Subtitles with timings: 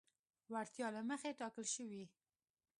[0.53, 2.03] وړتیا له مخې ټاکل شوي.